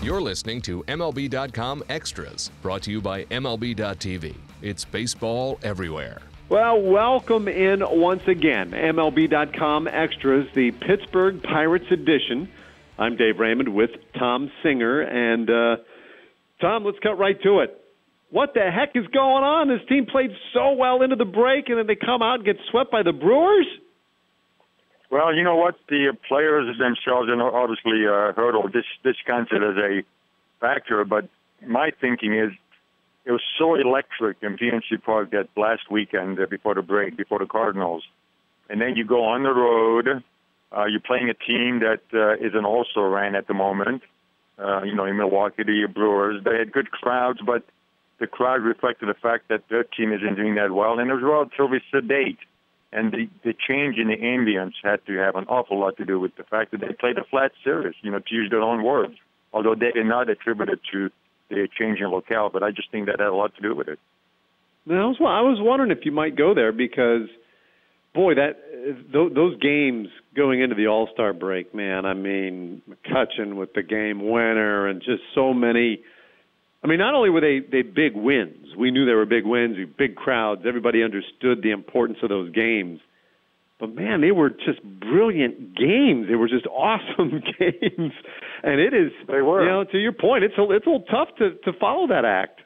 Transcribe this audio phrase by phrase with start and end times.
[0.00, 4.36] You're listening to MLB.com Extras, brought to you by MLB.tv.
[4.62, 6.22] It's baseball everywhere.
[6.48, 8.70] Well, welcome in once again.
[8.70, 12.48] MLB.com Extras, the Pittsburgh Pirates edition.
[12.96, 15.00] I'm Dave Raymond with Tom Singer.
[15.00, 15.82] And, uh,
[16.60, 17.84] Tom, let's cut right to it.
[18.30, 19.66] What the heck is going on?
[19.66, 22.56] This team played so well into the break, and then they come out and get
[22.70, 23.66] swept by the Brewers?
[25.10, 25.76] Well, you know what?
[25.88, 30.02] The players themselves, and obviously uh, Hurdle this this counts it as a
[30.60, 31.04] factor.
[31.04, 31.28] But
[31.66, 32.52] my thinking is,
[33.24, 37.38] it was so electric in PNC Park that last weekend uh, before the break, before
[37.38, 38.04] the Cardinals,
[38.68, 40.22] and then you go on the road.
[40.70, 44.02] Uh, you're playing a team that uh, is an also ran at the moment.
[44.58, 46.42] Uh, you know, in Milwaukee, the Brewers.
[46.44, 47.64] They had good crowds, but
[48.18, 51.22] the crowd reflected the fact that their team isn't doing that well, and it was
[51.22, 52.38] relatively sedate.
[52.90, 56.18] And the, the change in the ambience had to have an awful lot to do
[56.18, 58.82] with the fact that they played a flat series, you know, to use their own
[58.82, 59.14] words.
[59.52, 61.10] Although they did not attribute it to
[61.50, 63.88] the change in locale, but I just think that had a lot to do with
[63.88, 63.98] it.
[64.86, 67.28] Now, I was, I was wondering if you might go there because,
[68.14, 68.56] boy, that
[69.12, 72.06] th- those games going into the All Star break, man.
[72.06, 76.00] I mean, McCutchen with the game winner, and just so many
[76.82, 79.76] I mean, not only were they they big wins, we knew they were big wins,
[79.96, 80.62] big crowds.
[80.66, 83.00] Everybody understood the importance of those games.
[83.80, 86.26] But man, they were just brilliant games.
[86.28, 88.12] They were just awesome games,
[88.62, 89.12] and it is.
[89.26, 89.62] They were.
[89.62, 92.24] You know, to your point, it's a it's a little tough to to follow that
[92.24, 92.60] act.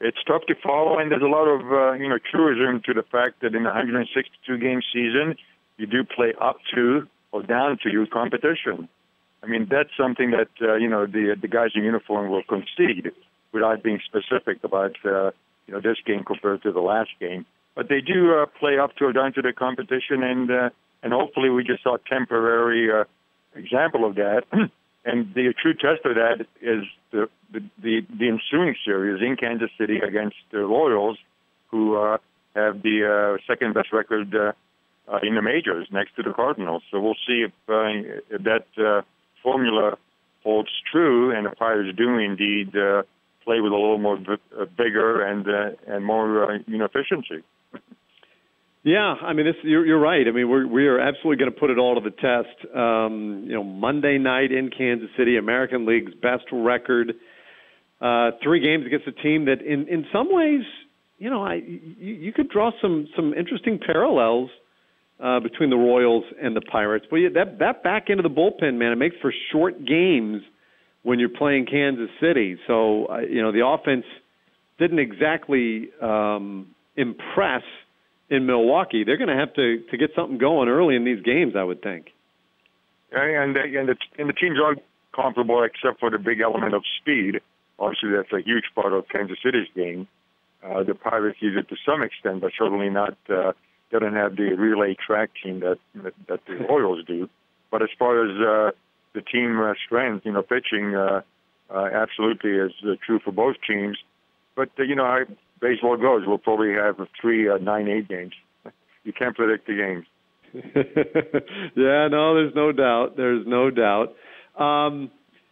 [0.00, 3.04] It's tough to follow, and there's a lot of uh, you know truism to the
[3.10, 5.36] fact that in a 162 game season,
[5.78, 8.88] you do play up to or down to your competition.
[9.44, 13.12] I mean, that's something that uh, you know the the guys in uniform will concede
[13.52, 15.30] without being specific about uh,
[15.66, 17.44] you know this game compared to the last game.
[17.74, 20.70] But they do uh, play up to or down to the competition, and uh,
[21.02, 23.04] and hopefully we just saw a temporary uh,
[23.54, 24.44] example of that.
[25.04, 29.70] and the true test of that is the the the, the ensuing series in Kansas
[29.78, 31.18] City against the Royals,
[31.68, 32.16] who uh,
[32.56, 34.34] have the uh, second best record.
[34.34, 34.52] Uh,
[35.06, 36.82] uh, in the majors next to the Cardinals.
[36.90, 39.02] So we'll see if, uh, if that uh,
[39.44, 39.96] formula
[40.42, 43.02] holds true, and the Pirates do indeed uh,
[43.44, 46.86] play with a little more v- uh, vigor and uh, and more uh, you know
[46.86, 47.44] efficiency.
[48.82, 50.28] Yeah, I mean, this, you're, you're right.
[50.28, 52.74] I mean, we're we are absolutely going to put it all to the test.
[52.74, 57.14] Um, you know, Monday night in Kansas City, American League's best record,
[58.00, 60.64] uh, three games against a team that, in in some ways,
[61.18, 64.50] you know, I you, you could draw some some interesting parallels
[65.20, 67.06] uh, between the Royals and the Pirates.
[67.08, 70.42] But yeah, that that back end of the bullpen, man, it makes for short games
[71.02, 72.56] when you're playing Kansas City.
[72.66, 74.04] So uh, you know the offense
[74.78, 77.62] didn't exactly um, impress
[78.30, 79.04] in Milwaukee.
[79.04, 81.82] They're going to have to to get something going early in these games, I would
[81.82, 82.06] think.
[83.12, 84.76] And and the and the teams are
[85.14, 87.40] comparable except for the big element of speed.
[87.78, 90.08] Obviously, that's a huge part of Kansas City's game.
[90.62, 93.52] Uh, the Pirates use it to some extent, but certainly not uh,
[93.94, 97.28] doesn't have the relay track team that that, that the Royals do.
[97.70, 98.76] But as far as uh,
[99.14, 101.22] the team uh, strength, you know, pitching uh,
[101.72, 103.96] uh, absolutely is uh, true for both teams.
[104.56, 105.20] But uh, you know, how
[105.60, 106.22] baseball goes.
[106.26, 108.32] We'll probably have three uh, nine-eight games.
[109.06, 110.06] You can't predict the games.
[111.76, 113.18] yeah, no, there's no doubt.
[113.18, 114.14] There's no doubt.
[114.58, 115.10] Um,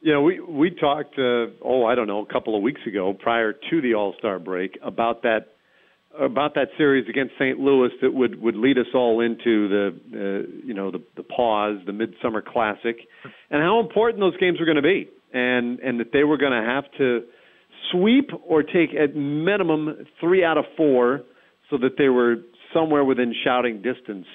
[0.00, 1.18] you know, we we talked.
[1.18, 4.38] Uh, oh, I don't know, a couple of weeks ago, prior to the All Star
[4.38, 5.53] break, about that
[6.18, 7.58] about that series against St.
[7.58, 11.78] Louis that would would lead us all into the uh, you know the the pause,
[11.86, 12.96] the Midsummer Classic,
[13.50, 16.52] and how important those games were going to be, and and that they were going
[16.52, 17.22] to have to
[17.92, 21.22] sweep or take at minimum three out of four,
[21.70, 22.36] so that they were
[22.72, 24.26] somewhere within shouting distance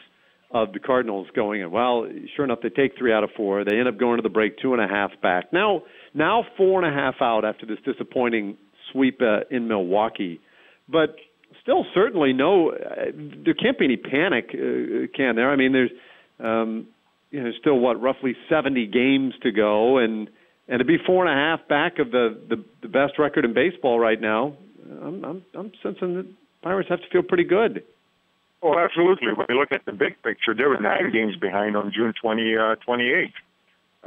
[0.51, 1.71] of the Cardinals going in.
[1.71, 3.63] Well, sure enough, they take three out of four.
[3.63, 5.53] They end up going to the break two and a half back.
[5.53, 8.57] Now now four and a half out after this disappointing
[8.91, 10.41] sweep uh, in Milwaukee.
[10.87, 11.15] But
[11.61, 12.71] still certainly no.
[12.71, 13.11] Uh,
[13.45, 15.51] there can't be any panic, uh, can there?
[15.51, 15.91] I mean, there's
[16.39, 16.87] um,
[17.31, 20.29] you know still what roughly 70 games to go, and
[20.67, 23.53] and to be four and a half back of the the, the best record in
[23.53, 24.55] baseball right now,
[25.01, 26.27] I'm I'm, I'm sensing that
[26.61, 27.83] Pirates have to feel pretty good.
[28.61, 29.29] Oh, absolutely.
[29.33, 32.57] When you look at the big picture, they were nine games behind on June 20,
[32.57, 33.31] uh, 28th.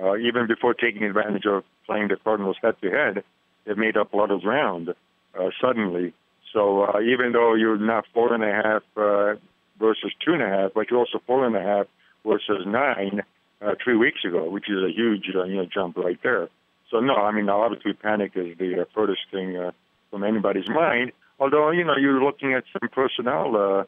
[0.00, 3.24] Uh, even before taking advantage of playing the Cardinals head to head,
[3.66, 4.90] they made up a lot of ground
[5.38, 6.12] uh, suddenly.
[6.52, 9.40] So uh, even though you're not four and a half uh,
[9.78, 11.87] versus two and a half, but you're also four and a half
[12.26, 13.22] versus nine
[13.60, 16.49] uh, three weeks ago, which is a huge uh, you know jump right there.
[16.90, 19.72] So no, I mean obviously panic is the uh, furthest thing uh,
[20.10, 21.12] from anybody's mind.
[21.40, 23.84] Although you know you're looking at some personnel uh,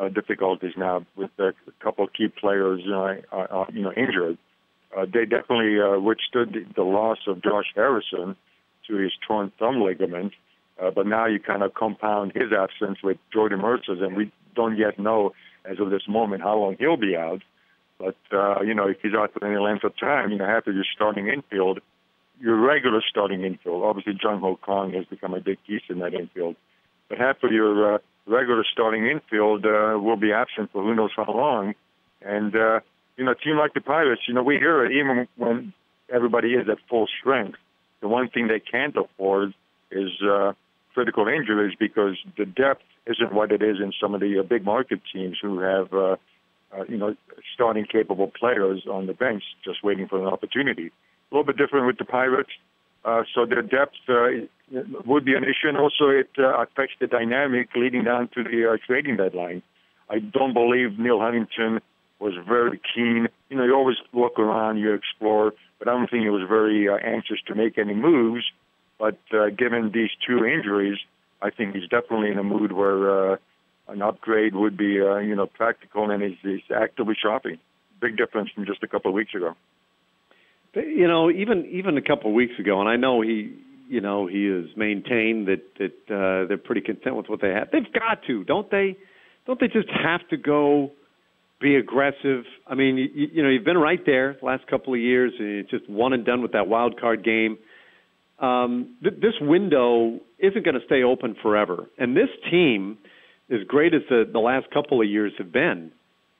[0.00, 1.52] uh, difficulties now with a
[1.82, 4.38] couple of key players you know uh, uh, you know injured.
[4.96, 8.36] uh, they definitely uh, withstood the, loss of Josh Harrison
[8.88, 10.32] to his torn thumb ligament.
[10.94, 14.98] But now you kind of compound his absence with Jordy Mercer's, and we don't yet
[14.98, 15.32] know
[15.64, 17.42] as of this moment how long he'll be out.
[17.98, 20.66] But uh, you know, if he's out for any length of time, you know, half
[20.66, 21.80] of your starting infield,
[22.40, 26.14] your regular starting infield, obviously Jung Ho Kang has become a big piece in that
[26.14, 26.56] infield,
[27.08, 31.10] but half of your uh, regular starting infield uh, will be absent for who knows
[31.14, 31.74] how long.
[32.22, 32.80] And uh,
[33.18, 35.74] you know, a team like the Pirates, you know, we hear it even when
[36.10, 37.58] everybody is at full strength.
[38.00, 39.52] The one thing they can't afford
[39.90, 40.52] is uh,
[40.94, 44.64] critical injuries because the depth isn't what it is in some of the uh, big
[44.64, 46.16] market teams who have, uh,
[46.72, 47.14] uh, you know,
[47.54, 50.86] starting capable players on the bench just waiting for an opportunity.
[50.86, 52.50] A little bit different with the Pirates.
[53.04, 54.28] Uh, so their depth uh,
[55.06, 58.78] would be an issue, and also it uh, affects the dynamic leading down to the
[58.86, 59.62] trading deadline.
[60.10, 61.80] I don't believe Neal Huntington
[62.18, 63.28] was very keen.
[63.48, 66.88] You know, you always look around, you explore, but I don't think he was very
[66.90, 68.44] anxious to make any moves.
[69.00, 70.98] But uh, given these two injuries,
[71.40, 73.36] I think he's definitely in a mood where uh,
[73.88, 77.56] an upgrade would be, uh, you know, practical, and he's, he's actively shopping.
[77.98, 79.54] Big difference from just a couple of weeks ago.
[80.74, 83.52] You know, even even a couple of weeks ago, and I know he,
[83.88, 87.70] you know, he has maintained that that uh, they're pretty content with what they have.
[87.72, 88.96] They've got to, don't they?
[89.46, 90.92] Don't they just have to go
[91.60, 92.44] be aggressive?
[92.68, 95.48] I mean, you, you know, you've been right there the last couple of years, and
[95.58, 97.58] it's just one and done with that wild card game
[98.40, 101.86] um, th- this window isn't going to stay open forever.
[101.98, 102.98] And this team,
[103.50, 105.92] as great as the, the last couple of years have been,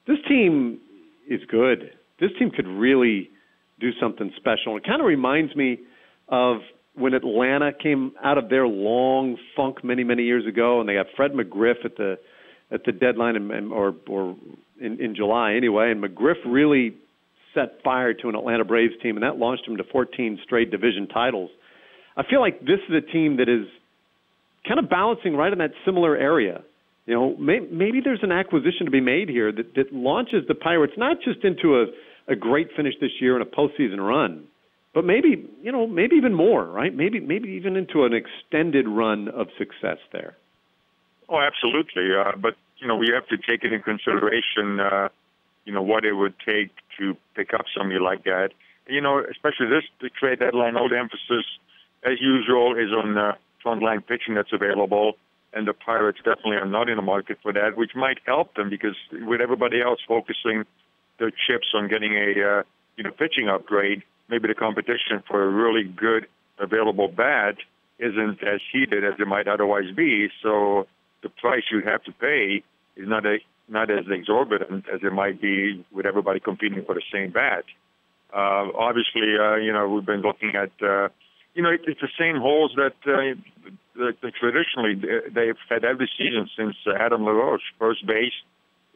[0.07, 0.81] this team
[1.29, 1.93] is good.
[2.19, 3.31] This team could really
[3.79, 4.77] do something special.
[4.77, 5.81] It kind of reminds me
[6.29, 6.59] of
[6.95, 11.07] when Atlanta came out of their long funk many many years ago, and they got
[11.17, 12.19] Fred McGriff at the
[12.71, 13.37] at the deadline,
[13.73, 14.37] or or
[14.81, 15.91] in, in July anyway.
[15.91, 16.95] And McGriff really
[17.55, 21.09] set fire to an Atlanta Braves team, and that launched him to 14 straight division
[21.09, 21.51] titles.
[22.21, 23.67] I feel like this is a team that is
[24.69, 26.61] kind of balancing right in that similar area.
[27.07, 30.55] You know, may, maybe there's an acquisition to be made here that, that launches the
[30.55, 31.87] Pirates not just into a,
[32.31, 34.45] a great finish this year and a postseason run,
[34.93, 36.95] but maybe you know maybe even more, right?
[36.95, 40.37] Maybe maybe even into an extended run of success there.
[41.27, 42.15] Oh, absolutely.
[42.15, 44.79] Uh, but you know, we have to take it in consideration.
[44.79, 45.09] Uh,
[45.65, 46.69] you know what it would take
[46.99, 48.51] to pick up somebody like that.
[48.89, 50.77] You know, especially this the trade deadline.
[50.77, 51.47] All the emphasis
[52.05, 53.33] as usual, is on uh,
[53.65, 55.15] frontline pitching that's available.
[55.53, 58.71] And the Pirates definitely are not in the market for that, which might help them
[58.71, 60.65] because with everybody else focusing
[61.19, 62.63] their chips on getting a uh,
[62.97, 66.27] you know pitching upgrade, maybe the competition for a really good
[66.59, 67.57] available bat
[67.99, 70.29] isn't as heated as it might otherwise be.
[70.43, 70.87] So
[71.23, 72.63] the price you have to pay
[72.97, 73.39] is not a
[73.69, 77.65] not as exorbitant as it might be with everybody competing for the same bat.
[78.33, 81.09] Uh, obviously, uh, you know we've been looking at uh,
[81.61, 83.37] you know, it, it's the same holes that, uh,
[83.97, 84.95] that, that traditionally
[85.31, 87.61] they've had every season since uh, Adam LaRoche.
[87.79, 88.33] First base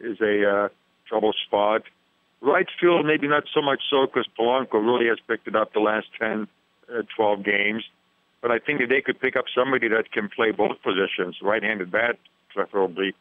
[0.01, 0.69] is a uh,
[1.07, 1.83] trouble spot.
[2.41, 5.81] Right field, maybe not so much so because Polanco really has picked it up the
[5.81, 6.49] last 10,
[6.89, 7.85] uh, 12 games.
[8.41, 11.91] But I think that they could pick up somebody that can play both positions, right-handed
[11.91, 12.19] bat
[12.49, 13.15] preferably.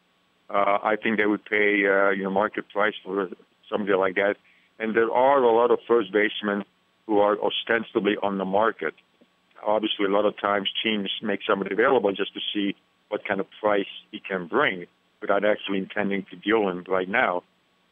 [0.50, 3.30] Uh, I think they would pay uh, you know market price for
[3.69, 4.36] somebody like that.
[4.80, 6.63] And there are a lot of first basemen
[7.08, 8.94] who are ostensibly on the market
[9.65, 12.75] obviously a lot of times teams make somebody available just to see
[13.10, 14.86] what kind of price he can bring
[15.22, 17.43] without actually intending to deal him right now.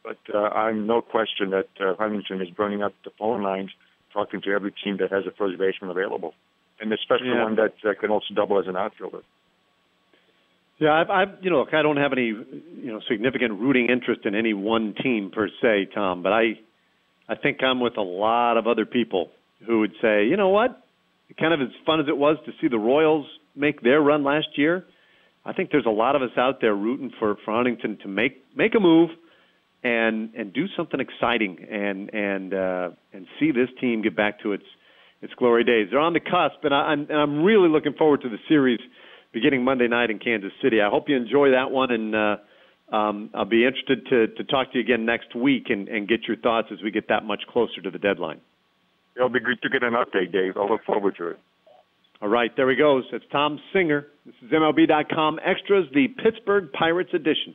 [0.04, 3.70] But uh, I'm no question that uh, Huntington is burning up the phone lines,
[4.12, 6.34] talking to every team that has a first baseman available,
[6.80, 7.44] and especially yeah.
[7.44, 9.20] one that uh, can also double as an outfielder.
[10.78, 14.22] Yeah, I've, I've, you know, look, I don't have any, you know, significant rooting interest
[14.24, 16.24] in any one team per se, Tom.
[16.24, 16.58] But I,
[17.28, 19.30] I think I'm with a lot of other people
[19.64, 20.81] who would say, you know what,
[21.38, 24.48] kind of as fun as it was to see the Royals make their run last
[24.56, 24.84] year,
[25.44, 28.42] I think there's a lot of us out there rooting for, for Huntington to make
[28.56, 29.10] make a move
[29.82, 34.52] and and do something exciting and and uh, and see this team get back to
[34.52, 34.64] its
[35.20, 35.88] its glory days.
[35.90, 38.80] They're on the cusp, and, I, and I'm really looking forward to the series
[39.32, 40.80] beginning Monday night in Kansas City.
[40.80, 42.36] I hope you enjoy that one, and uh,
[42.94, 46.20] um, I'll be interested to to talk to you again next week and, and get
[46.28, 48.40] your thoughts as we get that much closer to the deadline.
[49.16, 50.56] It'll be good to get an update, Dave.
[50.56, 51.38] I'll look forward to it.
[52.20, 53.04] All right, there he goes.
[53.12, 54.06] It's Tom Singer.
[54.24, 57.54] This is MLB.com Extras, the Pittsburgh Pirates edition.